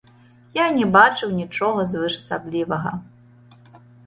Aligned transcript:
Я 0.59 0.65
не 0.77 0.87
бачыў 0.95 1.35
нічога 1.41 1.85
звышасаблівага. 1.93 2.95